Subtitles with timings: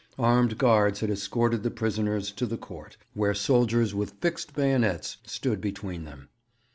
[0.17, 5.61] Armed guards had escorted the prisoners to the court, where soldiers with fixed bayonets stood
[5.61, 6.29] between them.